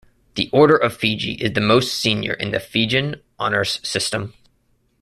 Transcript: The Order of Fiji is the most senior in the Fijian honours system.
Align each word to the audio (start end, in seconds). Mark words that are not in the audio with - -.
The 0.33 0.49
Order 0.51 0.75
of 0.77 0.97
Fiji 0.97 1.33
is 1.33 1.53
the 1.53 1.61
most 1.61 1.93
senior 1.93 2.33
in 2.33 2.49
the 2.49 2.59
Fijian 2.59 3.21
honours 3.39 3.79
system. 3.87 4.33